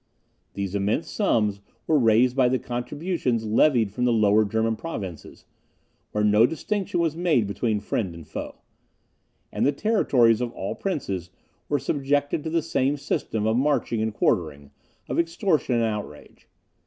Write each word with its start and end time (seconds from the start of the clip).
These 0.55 0.73
immense 0.73 1.07
sums 1.11 1.61
were 1.85 1.99
raised 1.99 2.35
by 2.35 2.49
the 2.49 2.57
contributions 2.57 3.45
levied 3.45 3.91
from 3.91 4.03
the 4.05 4.11
lower 4.11 4.43
German 4.45 4.75
provinces, 4.75 5.45
where 6.11 6.23
no 6.23 6.47
distinction 6.47 6.99
was 6.99 7.15
made 7.15 7.45
between 7.45 7.79
friend 7.79 8.15
and 8.15 8.27
foe; 8.27 8.55
and 9.51 9.63
the 9.63 9.71
territories 9.71 10.41
of 10.41 10.51
all 10.53 10.73
princes 10.73 11.29
were 11.69 11.77
subjected 11.77 12.43
to 12.43 12.49
the 12.49 12.63
same 12.63 12.97
system 12.97 13.45
of 13.45 13.57
marching 13.57 14.01
and 14.01 14.15
quartering, 14.15 14.71
of 15.07 15.19
extortion 15.19 15.75
and 15.75 15.83
outrage. 15.83 16.47